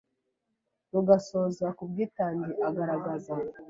[0.91, 3.33] Rugasoza ku bwitange agaragaza